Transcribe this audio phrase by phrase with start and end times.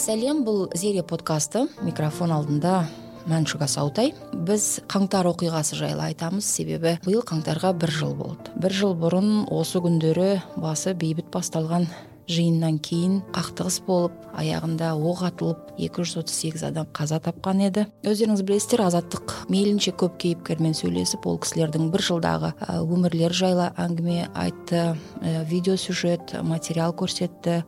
[0.00, 1.66] сәлем бұл зере подкасты.
[1.84, 2.86] Микрофон алдында
[3.28, 4.14] мәншүк асаутай.
[4.32, 6.46] Біз қаңтар оқиғасы жайлы айтамыз.
[6.46, 8.54] Себебі биыл қаңтарға бір жыл болды.
[8.56, 11.90] Бір жыл бұрын осы күндері басы бейбіт басталған
[12.30, 17.86] жиыннан кейін қақтығыс болып аяғында оқ атылып 238 адам қаза тапқан еді.
[18.06, 22.52] Өздеріңіз білесіздер азаттық мейлінше көп кейіпкермен сөйлесіп ол кісілердің бір жылдағы
[22.84, 24.94] өмірлері жайлы әңгіме айтты
[25.50, 27.64] видео сюжет материал көрсетті.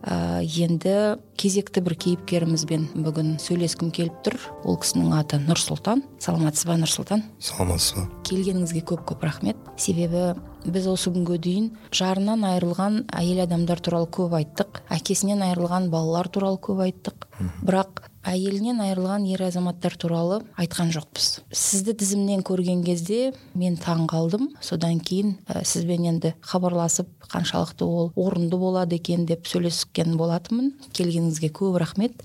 [0.47, 4.37] Енді кезекті бір кейіпкерімізбен бүгін сөйлескім келіп тұр.
[4.63, 7.25] Ол кісінің аты нұрсұлтан саламатсыз ба нұрсұлтан?
[7.43, 8.05] Саламатсыз ба?
[8.29, 9.59] Келгеніңізге көп көп рахмет.
[9.75, 16.31] Себебі біз осы күнге дейін жарынан айырылған әйел адамдар туралы көп айттық әкесінен айырылған балалар
[16.31, 17.27] туралы көп айттық.
[17.67, 21.43] Бірақ әйелінен айырылған ер азаматтар туралы айтқан жоқпыз.
[21.51, 28.12] Сізді тізімнен көрген кезде мен таң қалдым содан кейін ә, сізбен енді хабарласып қаншалықты ол
[28.17, 30.73] орынды болады екен деп сөйлескен болатынмын.
[30.95, 32.23] Келгеніңізге көп рахмет.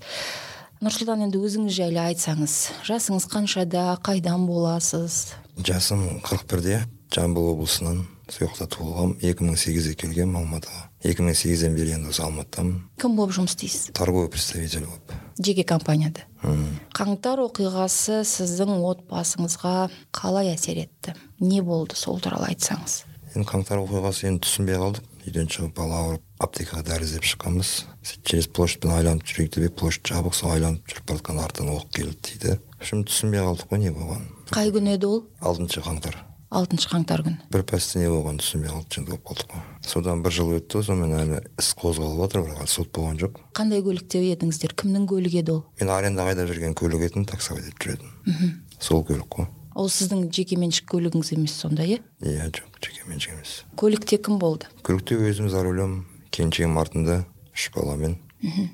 [0.78, 2.54] Нұрсұлтан енді өзіңіз жайлы айтсаңыз
[2.86, 5.34] жасыңыз қаншада қайдан боласыз?
[5.58, 10.87] Жасым қырық бірде жамбыл облысынан сол жақта туылғанмын екі мың сегізде келгенмін алматыға.
[11.04, 13.90] Екі мың сегізден бері енді осы алматыдамын кім болып жұмыс істейсіз?
[13.94, 15.12] торговый представитель болып.
[15.38, 16.24] Жеке компанияда.
[16.42, 16.80] Мм.
[16.94, 21.14] қаңтар оқиғасы сіздің отбасыңызға қалай әсер етті?
[21.38, 23.04] Не болды сол туралы айтсаңыз?
[23.36, 25.06] Енді қаңтар оқиғасы енді түсінбей қалдық.
[25.28, 27.72] Үйден шығып бала ауырып аптекаға дәрі іздеп шыққанбыз.
[28.00, 31.90] Сөйтіп через площадьпен айланып жүрейік деп площадь жабық сол айланып жүріп бара жатқанда артынан оқ
[31.92, 32.54] келді дейді.
[32.78, 34.30] В общем түсінбей қалдық қой не болғанын.
[34.48, 35.20] Қай күн еді ол?
[35.44, 36.16] Алтыншы қаңтар.
[36.48, 37.38] Алтыншы қаңтар күні.
[37.52, 39.64] Бір пәсте не болғанын түсінбей қалдық болып қалдық қой.
[39.84, 43.36] Содан бір жыл өтті сонымен әлі іс қозғалып жатыр бірақ әлі сот болған жоқ.
[43.58, 44.74] Қандай көлікте едіңіздер?
[44.80, 45.62] Кімнің көлігі еді ол?
[45.80, 48.56] Мен арендаға айдап жүрген көлік етін таксовать етіп жүретінмін.
[48.80, 49.50] Сол көлік қой.
[49.78, 52.00] Ол сіздің жекеменшік көлігіңіз емес сонда иә?
[52.24, 53.52] Иә жоқ жекеменшік емес.
[53.78, 54.66] Көлікте кім болды?
[54.82, 56.00] Көлікте өзім за рулем
[56.34, 57.20] келіншегім артында
[57.54, 58.18] үш баламен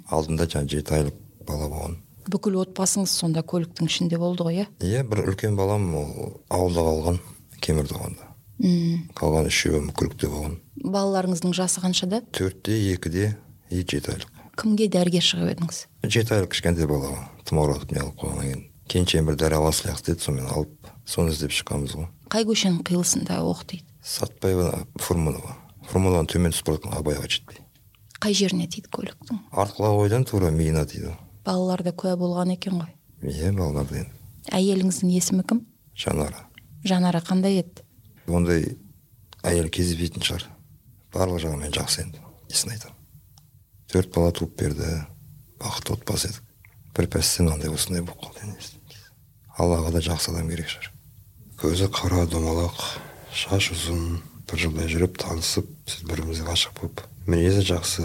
[0.09, 1.99] алдында жаңағы жеті айлық бала болған.
[2.25, 4.67] Бүкіл отбасыңыз сонда көліктің ішінде болды ғой иә?
[4.81, 7.19] Иә бір үлкен балам ол ауылда қалған.
[7.65, 9.09] Кеміртауғанда мм.
[9.19, 10.59] Қалған үшеуі көлікте болған.
[10.85, 13.35] Балаларыңыздың жасы қаншада төртте екіде
[13.71, 14.31] и жеті айлық.
[14.55, 15.81] Кімге дәрігер шығып едіңіз?
[16.07, 17.25] Жеті айлық кішкентай балаға.
[17.49, 18.63] Тұмауратып не қылып қойғаннан кейін.
[18.87, 22.09] Келіншегім бір дәрі ала салайық деді сонымен алып соны іздеп шыққанбыз ғой.
[22.31, 23.85] Қай көшенің қиылысында оқ тиді?
[24.05, 25.57] Сатпаева фурманова.
[25.91, 27.63] Фурманованы төмен түсіп бара жатқан абайға жетпей.
[28.21, 29.41] Қай жеріне тиді көліктің?
[29.51, 31.17] Артқы ойдан тура миына тиді.
[31.45, 32.93] Балалар да куә болған екен ғой.
[33.25, 35.65] Иә балаларды енді әйеліңіздің есімі кім?
[35.97, 36.45] Жанара
[36.84, 37.84] жанара қандай еді?
[38.28, 38.77] Ондай
[39.45, 40.47] әйел кездеспейтін шығар.
[41.15, 42.99] Барлық жағынан жақсы енді несін айтамын.
[43.93, 44.91] Төрт бала туып берді
[45.62, 46.43] бақытты отбасы едік.
[46.94, 48.55] Бір пәстен андай осындай болып қалды
[49.59, 50.91] аллаға да жақсы адам керек шығар.
[51.61, 52.81] Көзі қара домалақ
[53.34, 54.19] шаш ұзын
[54.50, 58.05] бір жылдай жүріп танысып сөйтіп бір бірімізге ғашық болып мінезі жақсы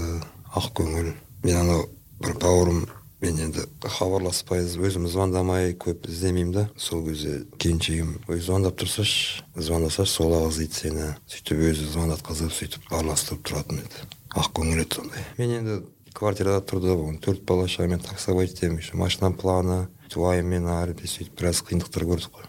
[0.53, 1.13] ақ көңіл.
[1.43, 1.87] Мен анау
[2.21, 2.83] бір бауырым
[3.21, 6.65] мен енді хабарласпайбыз өзім звондамай көп іздемеймін да.
[6.79, 12.91] Сол кезде келіншегім өзі звондап тұрсашы звондасашы сол ақ іздейді сені сөйтіп өзі звондатқызып сөйтіп
[12.91, 14.05] араластырып тұратын еді.
[14.39, 15.25] Ақ көңіл еді сондай.
[15.37, 15.79] Мен енді
[16.15, 21.61] квартирада тұрды оған төрт бала шығар таксовать етемін еще машинам планы уайыммен әрі сөйтіп біраз
[21.67, 22.47] қиындықтар көрдік қой.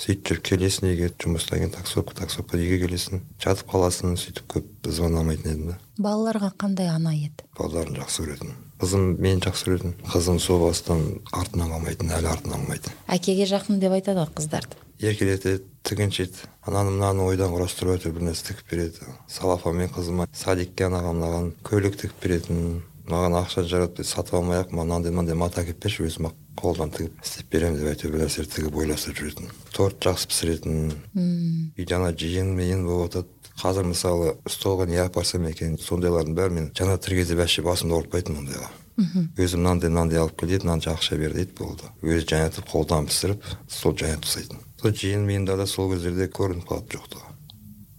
[0.00, 5.52] Сөйтіп жүріп келесің үйге жұмыстан кейін таксовка таксовка үйге келесің жатып қаласың сөйтіп көп звондамайтын
[5.52, 5.78] едім да.
[6.00, 7.44] Балаларға қандай ана еді?
[7.58, 8.54] Балаларын жақсы көретін.
[8.82, 13.94] Қызым мені жақсы көретін қызым сол бастан артынан қалмайтын әлі артынан қалмайды әкеге жақын деп
[13.94, 19.08] айтады ғой қыздарды еркелетеді тігіншеді ананы мынаны ойдан құрастырып әйтеуір бір нәрсе тігіп береді.
[19.26, 22.60] Салафанмен қызыма садикке анаған мынаған көйлек тігіп беретін
[23.10, 27.18] маған ақша жаратып сатып алмай ақ мынандай мынандай мата әкеліп берші өзім ақ қолдан тігіп
[27.24, 29.50] істеп беремін деп әйтеуір бір нәрселер тігіп ойластырып жүретін.
[29.74, 30.92] Торт жақсы пісіретін.
[31.16, 31.72] Мм.
[31.74, 36.56] Үйде ана жиын миын болып жатады қазір мысалы столға не алып барсам екен сондайлардың бәрі
[36.56, 38.70] мен жаңа тірі кезде вообще басымды ауыртпайтынмын ондайға.
[39.40, 41.90] Өзім мынандай мынандай алып кел дейді мынанша ақша бер дейді болды.
[42.02, 44.64] Өзі жайнатып қолдан пісіріп сол жайнатып тастайтын.
[44.80, 47.32] Сол жиын миында да сол кездерде көрініп қалады жоқтығы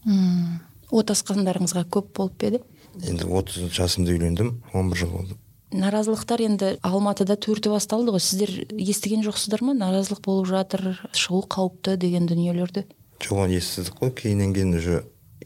[0.06, 0.60] мм.
[0.94, 2.60] Отасқандарыңызға көп болып па еді?
[3.02, 5.38] Енді отыз жасымда үйлендім он бір жыл болды.
[5.74, 8.22] Наразылықтар енді алматыда төрті басталды ғой.
[8.22, 9.74] Сіздер естіген жоқсыздар ма?
[9.74, 12.86] Наразылық болып жатыр шығу қауіпті деген дүниелерді?
[13.24, 14.14] Жоқ оны естідік қой.
[14.14, 15.02] Кейіннен кейін уже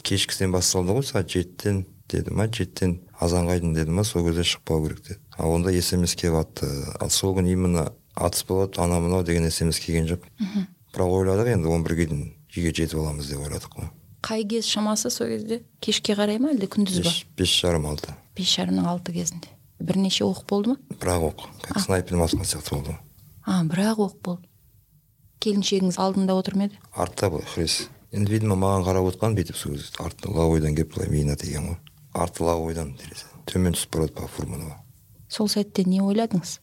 [0.07, 4.85] кешкісінен басталды ғой сағат жетіден деді ма жетіден азанға айдын деді ма сол кезде шықпау
[4.85, 5.19] керек деді.
[5.37, 6.69] Ал онда смс келіп жатты
[6.99, 10.23] ал сол күні именно атыс болады анау мынау деген смс келген жоқ.
[10.95, 12.25] Бірақ ойладық енді он бірге дейін
[12.55, 13.91] үйге жетіп аламыз деп ойладық қой.
[14.23, 15.61] Қай кез шамасы сол кезде?
[15.79, 17.11] Кешке қарай ма әлде күндіз ба?
[17.37, 18.15] Бес жарым алты.
[18.35, 19.51] Бес жарымның алты кезінде.
[19.79, 20.77] Бірнеше оқ болды ма?
[20.97, 22.95] Бір ақ оқ как снайперден атқан сияқты болды.
[22.95, 23.03] Ғой
[23.45, 24.49] а бір ақ оқ болды.
[25.43, 26.79] Келіншегіңіз алдында отыр ма еді?
[26.95, 31.09] Артта былай хрес енді видимо маған қарап отқан бүйтіп сол кезде артта лавойдан келіп былай
[31.11, 31.79] миына тиген ғой.
[32.13, 34.77] Арты лавойдан терезе төмен түсіп барады по фурманова
[35.29, 36.57] сол сәтте не ойладыңыз?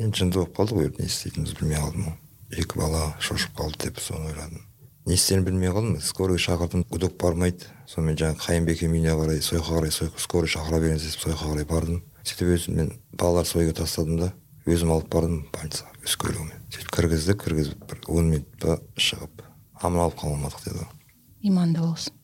[0.00, 2.16] Енді жынды болып қалдық ғой не істейтінімізді білмей қалдым ғой.
[2.62, 4.62] Екі бала шошып қалды деп соны ойладым.
[5.06, 7.68] Не істерін білмей қалдым скорый шақырдым гудок бармайды.
[7.86, 12.02] Сонымен жаңағы қайынбекем үйіне қарай сойқа қарай скорый шақыра беріңіз деп сойқа қарай бардым.
[12.24, 14.32] Сөйтіп өзім мен балаларды сойға тастадым да
[14.66, 19.44] өзім алып бардым больницаға өз көлігіммен сөйтіп кіргізді кіргізіп бір он минут па шығып.
[19.82, 22.14] Аман алып қала алмадық деді ғой иманды болсын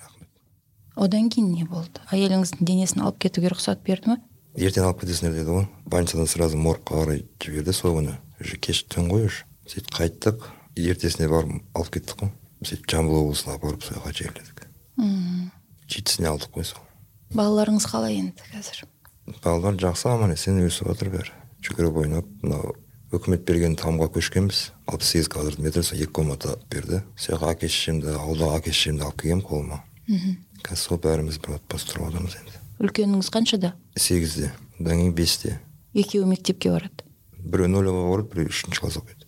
[0.00, 0.28] рахмет
[0.96, 4.18] одан кейін не болды әйеліңіздің денесін алып кетуге рұқсат берді ма
[4.56, 9.10] ертең алып кетесіңдер деді ғой больницадан сразу моргқа қарай жіберді сол күні уже кеш түн
[9.12, 12.32] ғой уже сөйтіп қайттық ертесіне барып алып кеттік қой
[12.64, 14.66] сөйтіп жамбыл облысына апарып сол жаққа жерледік
[14.96, 15.50] мм
[15.88, 16.82] жетісіне алдық қой сол
[17.36, 18.84] балаларыңыз қалай енді қазір
[19.42, 21.32] балалар жақсы аман есен өсіп жатыр бәрі
[21.66, 22.74] жүгіріп ойнап мынау
[23.18, 24.72] үкімет берген тамға көшкенбіз.
[24.86, 27.02] алпыс сегіз квадрат метр сол екі комната берді.
[27.16, 29.80] Сол жаққа әке шешемді ауылдағы әке шешемді алып келгенмін қолыма.
[30.06, 30.36] Мхм.
[30.62, 32.58] Қазір сол бәріміз бір отбасы тұрып жатырмыз енді.
[32.80, 33.72] Үлкеніңіз қаншада?
[33.96, 35.60] сегізде одан кейін бесте.
[35.94, 37.04] Екеуі мектепке барады.
[37.38, 39.26] Біреуі нөлге барады біреуі үшінші класс оқиды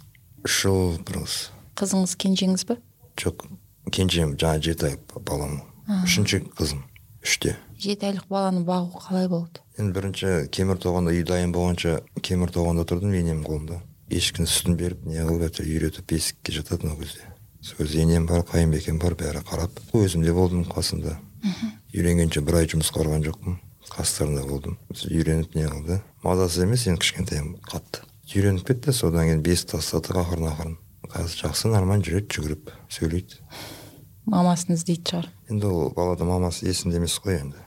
[0.49, 1.35] үш жыл бір қыз
[1.79, 2.77] қызыңыз кенжеңіз ба?
[3.21, 3.45] Жоқ
[3.93, 4.97] кенжем жаңа жеті ай
[5.27, 5.61] балам.
[6.05, 6.83] Үшінші қызым.
[7.25, 9.63] Үште жеті айлық баланы бағу қалай болды?
[9.79, 13.79] Енді бірінші кемір тоғанда үй дайын болғанша кемір тоғанда тұрдым енем қолымда.
[14.11, 17.29] Ешкінің сүтін беріп не қылып әйтеуір үйретіп бесікке жататын ол кезде.
[17.63, 19.79] Сол кезде енем бар қайынбекем бар бәрі қарап.
[19.95, 21.19] Өзім де болдым қасында
[21.95, 23.61] үйленгенше бір ай жұмысқа барған жоқпын.
[23.89, 24.77] Қастарында болдым.
[24.93, 26.03] Үйреніп не қылды?
[26.25, 28.03] Мазасыз емес енді кішкентайым қатты.
[28.35, 30.77] Үйреніп кетті содан кейін бесік тастадық ақырын ақырын
[31.09, 33.39] қазір жақсы нормально жүреді жүгіріп сөйлейді.
[34.29, 35.29] Мамасын іздейтін шығар.
[35.49, 37.61] Енді ол балада мамасы есінде емес қой енді.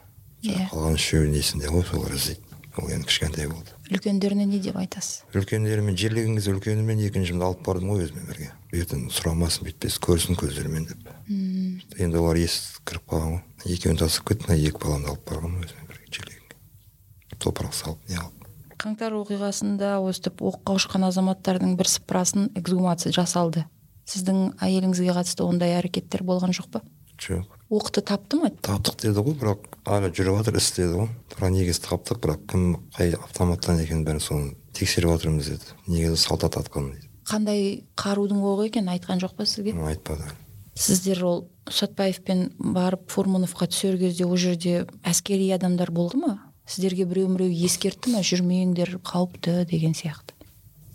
[0.45, 0.69] Иә.
[0.71, 3.75] Қалған үшеуінің есінде ғой солар іздейді ол енді кішкентай болды.
[3.91, 5.25] Үлкендеріне не деп айтасыз?
[5.35, 8.51] Үлкендерімен жерлеген кезде үлкенімен екіншімді алып бардым ғой өзіммен бірге.
[8.71, 11.09] Ертең сұрамасын бүйтпес көрсін көздерімен деп.
[11.27, 11.81] Мм.
[11.99, 13.41] Енді олар ес кіріп қалған ғой.
[13.75, 18.41] Екеуін тастап кеттім мына екі баламды алып барғанмын өзіммен бірге жерлегенге топырақ салып не қылып
[18.81, 23.67] қаңтар оқиғасында өстіп оққа ұшқан азаматтардың бір сыпырасын эксгумация жасалды.
[24.09, 26.83] Сіздің әйеліңізге қатысты ондай әрекеттер болған жоқ па?
[27.21, 27.45] Жоқ.
[27.69, 31.11] Оқты тапты ма таптық деді ғой бірақ әлі жүріп жатыр іс деді ғой.
[31.35, 32.65] Бірақ негізі таптық бірақ кім
[32.97, 35.77] қай автоматтан екенін бәрін соны тексеріп жатырмыз деді.
[35.87, 39.73] Негізі солдат атқан дейді қандай қарудың оғы екенін айтқан жоқ па сізге?
[39.87, 40.25] Айтпады.
[40.75, 46.33] Сіздер ол сәтбаевпен барып фурмановқа түсер кезде ол жерде әскери адамдар болды ма?
[46.65, 48.23] Сіздерге біреу міреу ескертті ма?
[48.25, 50.35] Жүрмеңдер қауіпті деген сияқты?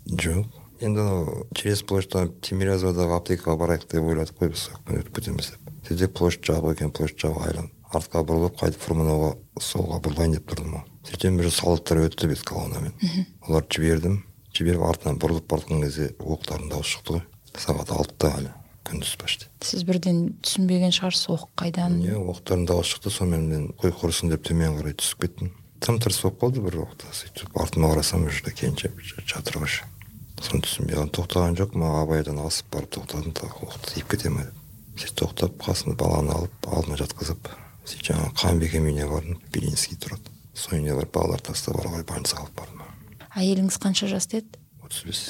[0.07, 0.45] Жоқ.
[0.81, 5.41] Енді анау через площадь тимирязевадағы аптекаға барайық деп ойладық қой біз өтіп деп
[5.87, 9.31] сөйтсе площадь жабық екен площадь жабық айланып артқа бұрылып қайтып фурмановға
[9.63, 12.93] солға бұрылайын деп тұрдым ғой сөйтсем бір солдаттар өтті бет колоннамен
[13.47, 14.21] оларды жібердім
[14.57, 17.23] жіберіп артынан бұрылып бара жатқан кезде оқтардың дауысы шықты ғой
[17.57, 18.53] сағат алтыда әлі
[18.87, 19.47] күндіз почти.
[19.65, 21.99] Сіз бірден түсінбеген шығарсыз оқ қайдан?
[22.05, 25.51] Иә оқтардың дауысы шықты сонымен мен қой құрысын деп төмен қарай түсіп кеттім.
[25.83, 28.95] Тым тырыс болып қалды бір уақытта сөйтіп артыма қарасам жерде келіншек
[29.27, 29.75] жатыр ғой
[30.43, 35.01] соны түсінбей қалдым тоқтаған жоқпын абайдан асып барып тоқтадым тағы оқты тиіп кете ма деп
[35.01, 37.49] сөйтіп тоқтап қасына баланы алып алдына жатқызып
[37.87, 42.45] сөйтіп жаңағы қайынбекем үйіне бардым белинский тұрады сол үйіне барып балаларды тастап ары қарай больницаға
[42.45, 42.85] алып бардым.
[43.37, 45.23] Әйеліңіз қанша жаста еді отыз бес.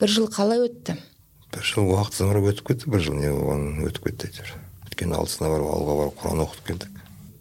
[0.00, 0.96] Бір жыл қалай өтті?
[1.50, 4.52] Бір жыл уақыт зымырап өтіп кетті бір жыл не болғанын өтіп кетті әйтеуір.
[4.86, 7.00] Өйткені алдысына барып ауылға барып құран оқып келдік.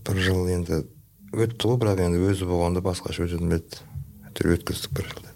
[0.09, 0.81] Бір жыл енді
[1.29, 3.83] өтті ғой бірақ енді өзі болғанда басқаша өтетін бе еді
[4.31, 5.28] әйтеуір өткіздік бір жылды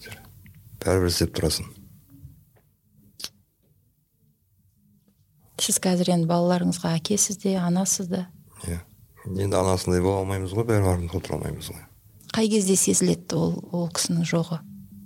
[0.84, 1.72] бәрібір іздеп тұрасың
[5.64, 8.26] сіз қазір енді балаларыңызға әкесіз де анасыз да?
[8.68, 8.80] Иә
[9.32, 11.84] енді анасындай бола алмаймыз ғой бәрі артында отыра алмаймыз ғой.
[12.34, 14.60] Қай кезде сезіледі ол ол кісінің жоғы?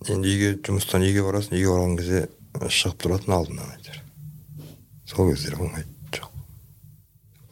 [0.09, 2.23] Енді үйге жұмыстан үйге барасың үйге барған кезде
[2.57, 4.01] шығып тұратын алдынан әйтеуір
[5.11, 6.31] сол кездері болмайды жоқ.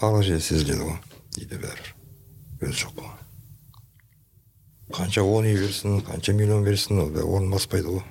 [0.02, 0.98] Барлық жерде сезіледі ғой
[1.44, 1.94] үйде бәрібір.
[2.64, 3.22] Өзі жоқ болған
[4.96, 8.04] қанша он үй берсін қанша миллион берсін ол орын баспайды ғой.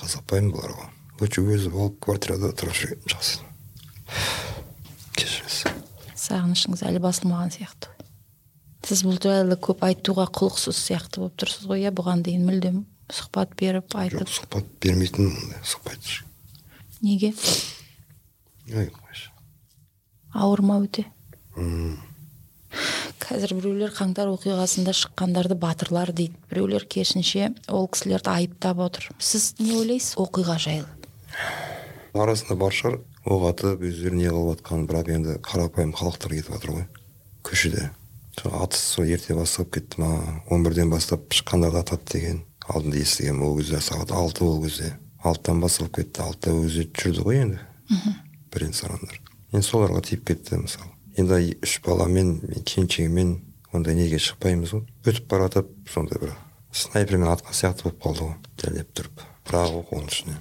[0.00, 0.88] Қызықпаймын бұларға
[1.20, 3.40] лучше өзі болып квартирада тұрып жүрген жақсы
[5.18, 5.58] кешіріңіз
[6.20, 7.90] сағынышыңыз әлі басылмаған сияқты.
[8.86, 11.92] Сіз бұл жайлы көп айтуға құлықсыз сияқты болып тұрсыз ғой иә?
[11.96, 16.10] Бұған дейін мүлдем сұхбат беріп айтып жоқ сұхбат бермейтінмін ондай сұхбат
[17.04, 17.32] неге?
[18.70, 19.30] Ой қойшы
[20.32, 21.06] ауыр ма өте
[23.30, 26.34] қазір біреулер қаңтар оқиғасында шыққандарды батырлар дейді.
[26.50, 29.06] Біреулер керісінше ол кісілерді айыптап отыр.
[29.22, 30.88] Сіз не ойлайсыз оқиға жайлы?
[32.10, 32.98] Арасында бар шығар.
[33.30, 36.86] Оқ атып өздері не қылып жатқан бірақ енді қарапайым халықтар кетіп жатыр ғой.
[37.46, 37.90] Көшеде.
[38.40, 40.42] Сол атыс сол ерте басталып кетті ма?
[40.50, 42.42] он бірден бастап шыққандарды атады деген.
[42.66, 44.96] Алдында естігенмін ол кезде сағат алты ол кезде.
[45.22, 46.24] Алтыдан басталып кетті.
[46.26, 47.60] Алтыда өзі жүрді ғой енді.
[48.50, 49.20] Бірен сарандар.
[49.52, 50.90] Енді соларға тиіп кетті мысалы.
[51.18, 53.32] Енді үш баламен мен келіншегіммен
[53.72, 54.84] ондай неге шықпаймыз ғой?
[55.06, 56.36] Өтіп бара жатып сондай бір
[56.72, 59.24] снайпермен атқан сияқты болып қалды ғой дәлеп тұрып.
[59.48, 60.38] Бірақ оның ішіне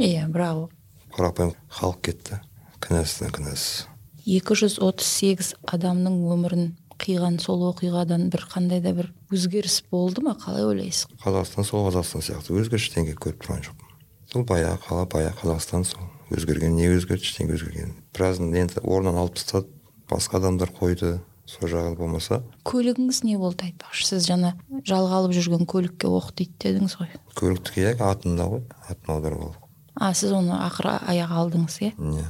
[0.00, 0.68] иә бірақ
[1.16, 2.40] қарапайым халық кетті.
[2.80, 3.86] Кінәсіне кінәсіз
[4.26, 10.22] екі жүз отыз сегіз адамның өмірін қиған сол оқиғадан бір қандай да бір өзгеріс болды
[10.24, 13.90] ма қалай ойлайсыз қазақстан сол қазақстан сияқты өзгеріс ештеңе көріп тұрған жоқпын.
[14.30, 16.04] Сол баяғы қала баяғы қазақстан сол.
[16.30, 17.94] Өзгерген не өзгерді ештеңе өзгерген.
[18.14, 19.66] Біразын енді орнынан алып тастады.
[20.10, 22.42] Басқа адамдар қойды сол жағы болмаса.
[22.68, 24.06] Көлігіңіз не болды айтпақшы?
[24.12, 24.52] Сіз жаңа
[24.86, 27.10] жалға алып жүрген көлікке оқ тиді дедіңіз ғой.
[27.38, 29.66] Көліктікі иә атымда ғой атын аударып алдық
[30.00, 31.90] а сіз оны ақыры аяқ алдыңыз иә?
[31.98, 32.28] Иә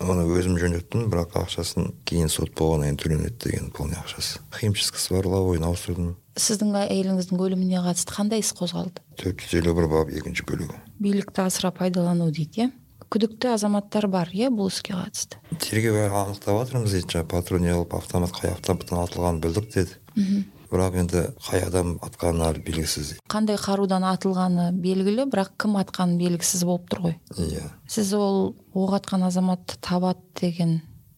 [0.00, 4.40] оны өзім жөндеттім бірақ ақшасын кейін сот болғаннан кейін төленеді деген полный ақшасы.
[4.56, 9.02] Химчискасы бар лобойын ауыстырдым сіздің әйеліңіздің өліміне қатысты қандай іс қозғалды?
[9.20, 12.70] Төрт жүз елу бір бап екінші бөлігі билікті асыра пайдалану дейді иә?
[13.10, 15.40] Күдікті азаматтар бар иә бұл іске қатысты?
[15.58, 19.96] Тергеу анықтап жатырмыз дейді жаңағы патруль не қылып автомат қай автоматтан атылғанын білдік деді.
[20.14, 20.44] Мхм.
[20.70, 26.62] Бірақ енді қай адам атқаны әлі белгісіз қандай қарудан атылғаны белгілі бірақ кім атқаны белгісіз
[26.62, 27.16] болып тұр ғой.
[27.34, 27.64] Иә.
[27.90, 30.76] Сіз ол оқ атқан азаматты табады деген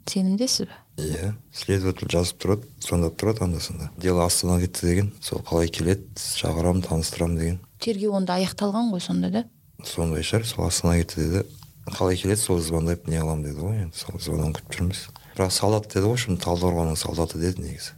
[0.09, 0.79] сенімдесіз бе?
[1.05, 1.35] Иә.
[1.53, 6.87] Следователь жазып тұрады звондап тұрады анда санда дело астанаға кетті деген сол қалай келеді шақырамын
[6.89, 7.61] таныстырамын деген.
[7.79, 9.45] Тергеу онда аяқталған ғой сонда да?
[9.85, 11.45] Сондай шығар сол астанаға кетті деді.
[11.87, 13.99] Қалай келеді сол звондап не қыламын деді ғой енді.
[13.99, 15.03] Сол звоногын күтіп жүрміз
[15.35, 17.95] бірақ солдат деді ғой шын талдықорғанның солдаты деді негізі.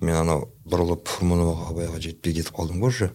[0.00, 3.10] Мен анау бұрылып фурмановаға абайға жетпей кетіп қалдым ғой уже.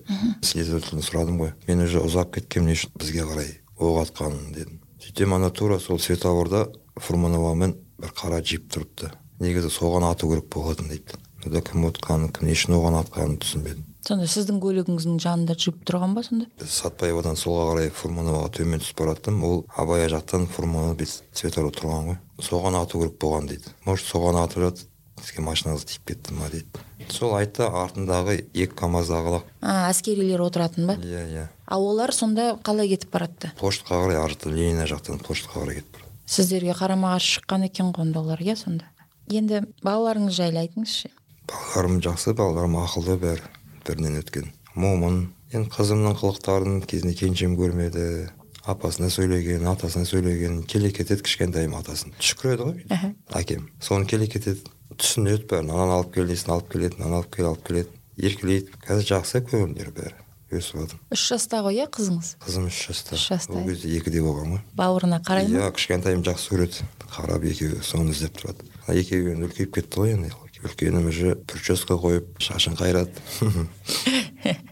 [0.46, 1.54] Следовательден сұрадым ғой.
[1.68, 4.78] Мен уже ұзап кеткенмін не үшін бізге қарай оқ атқанын дедім.
[5.02, 9.10] Сөйтсем ана тура сол светофорда фурмановамен бір қара джип тұрыпты.
[9.42, 13.89] Негізі соған ату керек болатын дейді онда кім отқанын кім не үшін оған атқанын түсінбедім.
[14.06, 16.48] Сонда сіздің көлігіңіздің жанында джип тұрған ба сонда?
[16.64, 21.04] Сатпаевадан солға қарай фурмановаға төмен түсіп бара жаттым ол абай жақтан фурманов
[21.34, 22.20] светофор тұрған ғой.
[22.40, 23.74] Соған ату керек болған дейді.
[23.86, 24.88] Может соған атып жатыр
[25.20, 26.86] сізге машинаңыз тиіп кетті ма дейді?
[27.10, 30.96] Сол айтты артындағы екі камаздағылар а әскерилер отыратын ба?
[31.02, 31.48] Иә иә.
[31.66, 33.52] А олар сонда қалай кетіп баратты?
[33.60, 36.14] Поштаға қарай ар жақтан ленина жақтан поштаға қарай кетіп барады.
[36.30, 38.86] Сіздерге қарама қарсы шыққан екен ғой онда олар иә сонда?
[39.28, 41.10] Енді балаларыңыз жайлы айтыңызшы.
[41.50, 43.50] Балаларым жақсы балаларым ақылды бәрі.
[43.90, 44.52] Бірінен өткен.
[44.78, 48.30] Момын енді қызымның қылықтарын кезінде келіншем көрмеді.
[48.70, 52.14] Апасына сөйлеген атасына сөйлеген келе кетеді кішкентайым атасын.
[52.22, 53.14] Түшкіреді ғой.
[53.34, 54.62] Әкем соны келе кетеді
[55.00, 57.90] түсінеді бәрін ананы алып кел десін алып келеді мынаны алып кел алып келеді.
[58.20, 58.76] Еркелейді.
[58.86, 60.18] Қазір жақсы көңілдері бәрі.
[60.50, 61.00] Өсіп жатыр.
[61.14, 62.32] Үш жаста ғой иә қызыңыз?
[62.42, 63.16] Қызым үш жаста.
[63.16, 64.62] Үш жаста ол кезде екіде болған ғой.
[64.76, 65.62] Бауырына қарай ма?
[65.62, 66.88] Иә кішкентайым жақсы көреді.
[67.14, 68.66] Қарап екеуі соны іздеп тұрады.
[68.90, 70.34] Екеуі енді үлкейіп кетті ғой енді.
[70.66, 73.14] Үлкенім уже прическа қойып шашын қайрады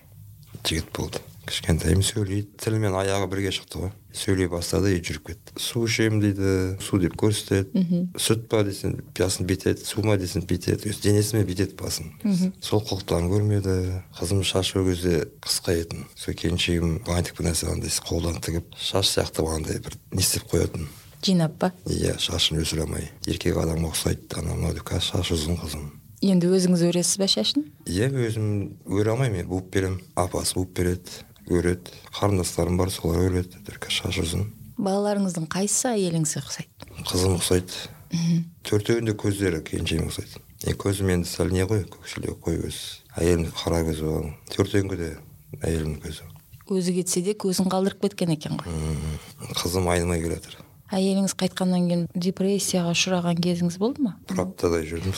[0.67, 1.20] жігіт болды.
[1.48, 2.50] Кішкентайым сөйлейді.
[2.60, 3.91] Тілі мен аяғы бірге шықты ғой.
[4.12, 5.53] Сөйлей бастады и жүріп кетті.
[5.63, 6.50] Су ішемін дейді
[6.84, 7.72] су деп көрсетеді.
[8.20, 12.12] Сүт па десең басын бүйтеді су ма десең бүйтеді денесімен бүйтеді басын.
[12.60, 13.77] Сол қылықтарын көрмеді.
[14.20, 16.03] Қызым шашы ол кезде қысқа етін.
[16.20, 20.84] Сол келіншегім бантик бір нәрсе андай қолдан тігіп шаш сияқты андай бір не істеп қоятын.
[21.26, 21.72] Жинап па?
[21.86, 23.10] Иә шашын өсіре алмай.
[23.28, 25.88] Еркек адамға ұқсайды анау мынау деп қазір шашы ұзын қызым.
[26.26, 27.68] Енді өзіңіз өресіз ба шашын?
[27.86, 28.48] Иә өзім
[28.90, 30.02] өре алмаймын мен буып беремін.
[30.18, 31.94] Апасы буып береді өреді.
[32.18, 34.48] Қарындастарым бар солар өреді шашы ұзын.
[34.78, 36.90] Балаларыңыздың қайсысы әйеліңізге ұқсайды?
[37.08, 37.88] Қызым ұқсайды.
[38.68, 40.42] Төртеуінің де көздері келіншегіме ұқсайды.
[40.66, 42.78] Е көзім енді сәл не ғой көкшілеу қой көз.
[43.18, 44.32] Әйелімдікі қара көзі болған.
[44.54, 45.10] Төртеуінікі де
[45.62, 46.30] әйелімнің көзі.
[46.68, 48.80] Өзі кетсе де көзін қалдырып кеткен екен ғой.
[49.58, 50.58] Қызым айнымай келе жатыр
[50.94, 54.15] әйеліңіз қайтқаннан кейін депрессияға ұшыраған кезіңіз болды ма?
[54.29, 55.15] Бір аптадай жүрдім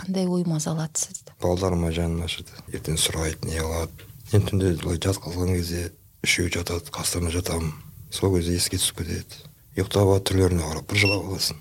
[0.00, 2.50] қандай ой мазалады сізді балдарыма жаным ашыды.
[2.72, 4.08] Ертең сұрайды не қылады.
[4.32, 5.90] Енді түнде былай жатқызған кезде
[6.24, 7.74] үшеуі жатады қастарына жатамын.
[8.10, 9.44] Сол кезде еске түсіп кетеді.
[9.76, 11.60] Ұйықтап алады түрлеріне қарап бір жылап аласың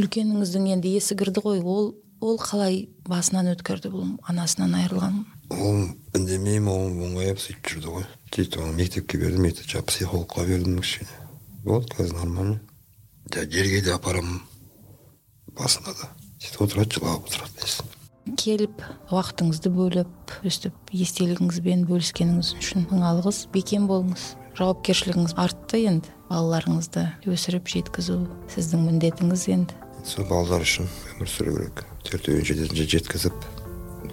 [0.00, 1.60] үлкеніңіздің енді есі кірді ғой.
[1.60, 5.18] Ол ол қалай басынан өткерді бұл анасынан айырылған?
[5.52, 5.82] Ол
[6.16, 8.06] үндемеймін ол мұңайып сөйтіп жүрді ғой.
[8.32, 11.18] Сөйтіп оны мектепке бердім мектеп жаңағы психологқа бердім кішкене.
[11.66, 12.60] Болды қазір нормально.
[13.30, 14.40] Жерге де апарамын
[15.58, 16.08] басында да
[16.42, 17.86] сөйтіп отырады жылап отырады несі
[18.38, 24.36] келіп уақытыңызды бөліп өстіп естелігіңізбен бөліскеніңіз үшін мың алғыс бекем болыңыз.
[24.58, 26.12] Жауапкершілігіңіз артты енді.
[26.30, 28.20] Балаларыңызды өсіріп жеткізу
[28.54, 29.78] сіздің міндетіңіз енді.
[30.06, 31.84] Сол балалар үшін өмір сүру керек.
[32.06, 33.48] Төртеуін жететінше жеткізіп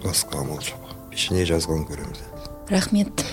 [0.02, 0.94] басқа амал жоқ.
[1.14, 2.26] Пешенеге жазғанын көреміз
[2.70, 3.24] рахмет.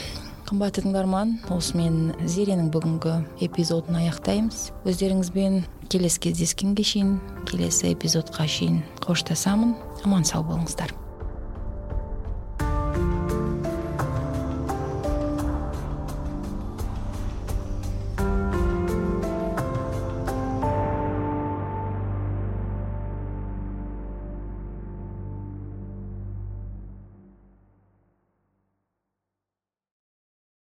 [0.48, 4.70] Қымбатты тыңдарман осымен зеренің бүгінгі эпизодын аяқтаймыз.
[4.88, 5.58] Өздеріңізбен
[5.92, 7.18] келесі кездескенге шейін
[7.50, 9.76] келесі эпизодқа шейін қоштасамын.
[10.08, 10.96] Аман сау болыңыздар.